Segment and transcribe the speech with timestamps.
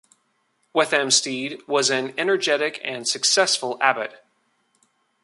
[0.73, 4.19] Whethamstede was an energetic and successful abbot.